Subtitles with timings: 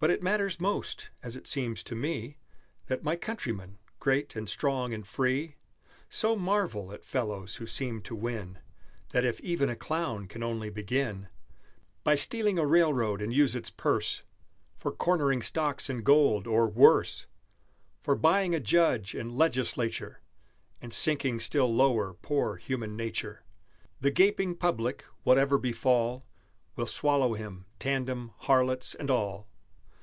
[0.00, 2.38] But it matters most, as it seems to me,
[2.86, 5.56] That my countrymen, great and strong and free,
[6.08, 8.60] So marvel at fellows who seem to win,
[9.10, 11.26] That if even a Clown can only begin
[12.04, 14.22] By stealing a railroad, and use its purse
[14.76, 17.26] For cornering stocks and gold, or worse
[17.98, 20.20] For buying a Judge and Legislature,
[20.80, 23.42] And sinking still lower poor human nature,
[23.98, 26.24] The gaping public, whatever befall,
[26.76, 29.48] Will swallow him, tandem, harlots, and all!